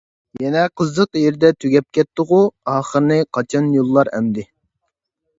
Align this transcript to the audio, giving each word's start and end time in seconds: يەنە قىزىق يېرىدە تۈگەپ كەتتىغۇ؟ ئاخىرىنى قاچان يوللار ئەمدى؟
يەنە 0.43 0.61
قىزىق 0.79 1.17
يېرىدە 1.23 1.51
تۈگەپ 1.63 1.85
كەتتىغۇ؟ 1.97 2.39
ئاخىرىنى 2.71 3.17
قاچان 3.39 3.69
يوللار 3.75 4.11
ئەمدى؟ 4.19 4.47